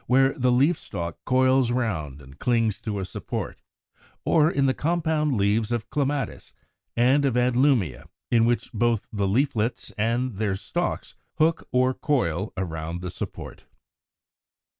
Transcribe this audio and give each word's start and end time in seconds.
where 0.07 0.33
the 0.33 0.51
leaf 0.51 0.79
stalk 0.79 1.15
coils 1.27 1.69
round 1.71 2.23
and 2.23 2.39
clings 2.39 2.81
to 2.81 2.97
a 2.99 3.05
support; 3.05 3.61
or 4.25 4.49
in 4.49 4.65
the 4.65 4.73
compound 4.73 5.37
leaves 5.37 5.71
of 5.71 5.91
Clematis 5.91 6.53
and 6.97 7.23
of 7.23 7.37
Adlumia, 7.37 8.07
in 8.31 8.43
which 8.45 8.71
both 8.73 9.07
the 9.13 9.27
leaflets 9.27 9.91
and 9.99 10.37
their 10.37 10.55
stalks 10.55 11.13
hook 11.37 11.67
or 11.71 11.93
coil 11.93 12.51
around 12.57 13.01
the 13.01 13.11
support. 13.11 13.65